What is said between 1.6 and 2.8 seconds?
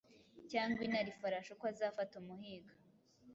azafata umuhigo.